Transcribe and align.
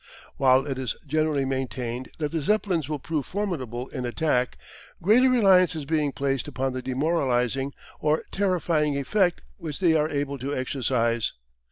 While 0.37 0.65
it 0.65 0.79
is 0.79 0.95
generally 1.05 1.45
maintained 1.45 2.09
that 2.17 2.31
the 2.31 2.41
Zeppelins 2.41 2.89
will 2.89 2.97
prove 2.97 3.23
formidable 3.27 3.87
in 3.89 4.03
attack, 4.03 4.57
greater 4.99 5.29
reliance 5.29 5.75
is 5.75 5.85
being 5.85 6.11
placed 6.11 6.47
upon 6.47 6.73
the 6.73 6.81
demoralising 6.81 7.71
or 7.99 8.23
terrifying 8.31 8.97
effect 8.97 9.43
which 9.57 9.79
they 9.79 9.93
are 9.93 10.09
able 10.09 10.39
to 10.39 10.57
exercise. 10.57 11.33